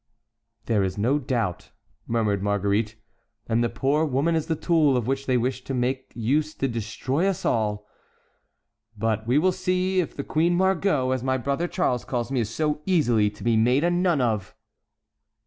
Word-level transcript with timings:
"There 0.65 0.81
is 0.81 0.97
now 0.97 1.09
no 1.11 1.19
doubt," 1.19 1.69
murmured 2.07 2.41
Marguerite, 2.41 2.95
"and 3.45 3.63
the 3.63 3.69
poor 3.69 4.03
woman 4.03 4.33
is 4.33 4.47
the 4.47 4.55
tool 4.55 4.97
of 4.97 5.05
which 5.05 5.27
they 5.27 5.37
wish 5.37 5.63
to 5.65 5.75
make 5.75 6.11
use 6.15 6.55
to 6.55 6.67
destroy 6.67 7.27
us 7.27 7.45
all. 7.45 7.85
But 8.97 9.27
we 9.27 9.37
will 9.37 9.51
see 9.51 9.99
if 10.01 10.15
the 10.15 10.23
Queen 10.23 10.55
Margot, 10.55 11.11
as 11.11 11.21
my 11.21 11.37
brother 11.37 11.67
Charles 11.67 12.03
calls 12.03 12.31
me, 12.31 12.39
is 12.39 12.49
so 12.49 12.81
easily 12.87 13.29
to 13.29 13.43
be 13.43 13.55
made 13.55 13.83
a 13.83 13.91
nun 13.91 14.21
of." 14.21 14.55